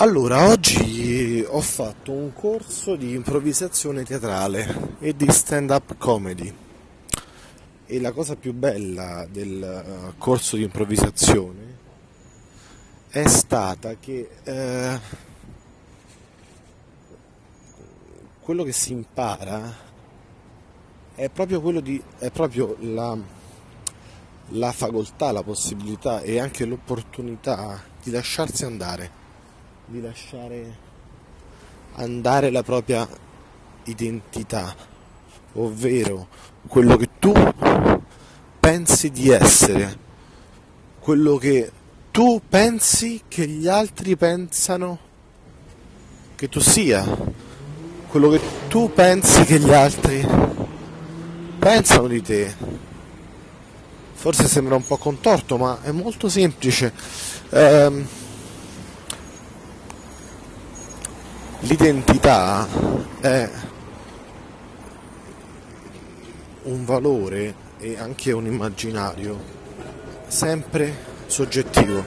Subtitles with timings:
[0.00, 6.54] Allora, oggi ho fatto un corso di improvvisazione teatrale e di stand-up comedy.
[7.84, 11.78] E la cosa più bella del eh, corso di improvvisazione
[13.08, 15.00] è stata che eh,
[18.38, 19.76] quello che si impara
[21.16, 23.18] è proprio di è proprio la,
[24.50, 29.17] la facoltà, la possibilità e anche l'opportunità di lasciarsi andare
[29.88, 30.86] di lasciare
[31.94, 33.08] andare la propria
[33.84, 34.74] identità,
[35.54, 36.28] ovvero
[36.66, 37.32] quello che tu
[38.60, 39.98] pensi di essere,
[41.00, 41.72] quello che
[42.10, 44.98] tu pensi che gli altri pensano
[46.34, 47.04] che tu sia,
[48.08, 50.26] quello che tu pensi che gli altri
[51.58, 52.54] pensano di te.
[54.12, 56.92] Forse sembra un po' contorto, ma è molto semplice.
[57.50, 58.26] Eh,
[61.68, 62.66] L'identità
[63.20, 63.50] è
[66.62, 69.38] un valore e anche un immaginario
[70.28, 70.96] sempre
[71.26, 72.02] soggettivo.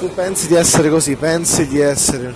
[0.00, 2.34] Tu pensi di essere così, pensi di essere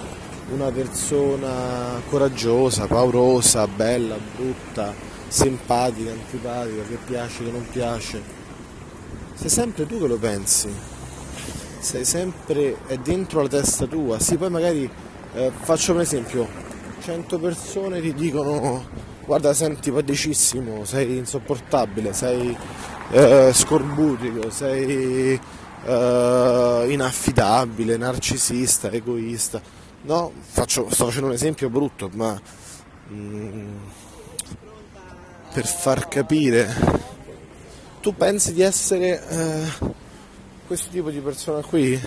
[0.53, 4.95] una persona coraggiosa, paurosa, bella, brutta,
[5.27, 8.23] simpatica, antipatica, che piace, che non piace.
[9.35, 10.92] Sei sempre tu che lo pensi
[11.83, 14.19] sei sempre dentro la testa tua.
[14.21, 14.89] Sì, poi magari
[15.35, 16.47] eh, faccio un esempio,
[17.01, 18.85] 100 persone ti dicono
[19.25, 22.57] guarda sei antipaticissimo, sei insopportabile, sei
[23.11, 25.39] eh, scorbutico, sei
[25.85, 29.61] eh, inaffidabile, narcisista, egoista.
[30.03, 32.41] No, faccio, sto facendo un esempio brutto, ma
[33.13, 33.77] mm,
[35.53, 36.75] per far capire,
[38.01, 40.01] tu pensi di essere eh,
[40.67, 42.01] questo tipo di persona qui?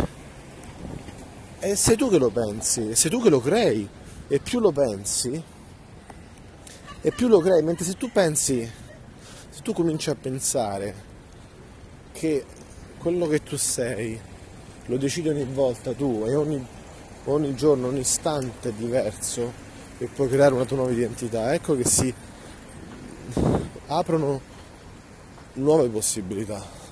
[1.60, 3.88] E sei tu che lo pensi, sei tu che lo crei
[4.28, 5.44] e più lo pensi
[7.02, 8.70] e più lo crei, mentre se tu pensi,
[9.50, 11.14] se tu cominci a pensare
[12.12, 12.46] che
[12.98, 14.20] quello che tu sei
[14.86, 16.66] lo decidi ogni volta tu e ogni,
[17.26, 19.52] ogni giorno, ogni istante è diverso
[19.98, 22.14] e puoi creare una tua nuova identità, ecco che si
[23.88, 24.42] aprono
[25.54, 26.85] nuove possibilità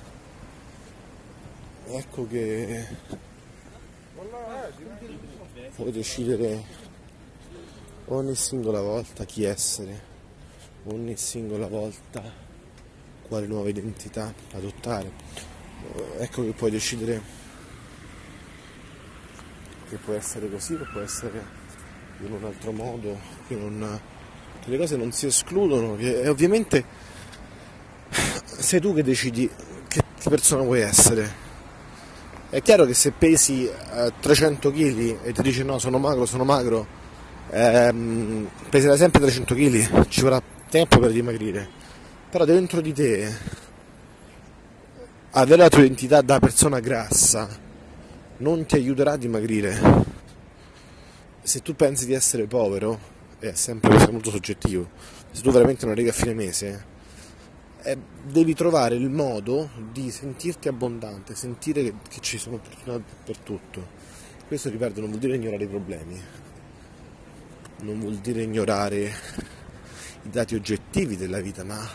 [1.86, 2.86] ecco che
[5.74, 6.62] puoi decidere
[8.06, 10.00] ogni singola volta chi essere,
[10.84, 12.22] ogni singola volta
[13.26, 15.10] quale nuova identità adottare.
[16.18, 17.42] Ecco che puoi decidere
[19.88, 21.62] che può essere così o può essere
[22.20, 24.00] in un altro modo, che, non,
[24.62, 26.84] che le cose non si escludono, che ovviamente
[28.44, 29.50] sei tu che decidi
[29.88, 31.43] che, che persona vuoi essere
[32.54, 36.44] è chiaro che se pesi eh, 300 kg e ti dici no, sono magro, sono
[36.44, 36.86] magro,
[37.50, 41.68] ehm, peserai sempre 300 kg, ci vorrà tempo per dimagrire.
[42.30, 43.36] Però dentro di te
[45.30, 47.48] avere la tua identità da persona grassa
[48.36, 50.04] non ti aiuterà a dimagrire.
[51.42, 53.00] Se tu pensi di essere povero,
[53.40, 54.90] è sempre molto soggettivo,
[55.32, 56.84] se tu veramente non arrivi a fine mese,
[57.84, 63.38] eh, devi trovare il modo di sentirti abbondante, sentire che, che ci sono opportunità per
[63.38, 63.86] tutto.
[64.46, 66.20] Questo, ripeto, non vuol dire ignorare i problemi,
[67.80, 69.12] non vuol dire ignorare
[70.22, 71.86] i dati oggettivi della vita, ma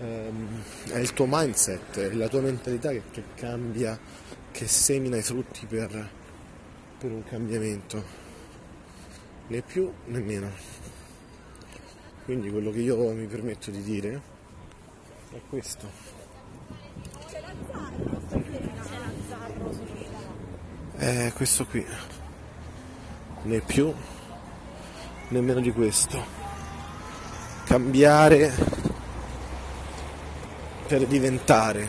[0.00, 3.98] ehm, è il tuo mindset, è la tua mentalità che, che cambia,
[4.50, 6.10] che semina i frutti per,
[6.98, 8.04] per un cambiamento,
[9.46, 10.50] né più né meno.
[12.26, 14.34] Quindi quello che io mi permetto di dire
[15.32, 15.86] è questo.
[20.96, 21.86] È questo qui.
[23.42, 23.92] Né più
[25.28, 26.22] né meno di questo.
[27.64, 28.52] Cambiare
[30.86, 31.88] per diventare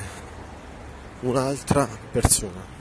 [1.22, 2.77] un'altra persona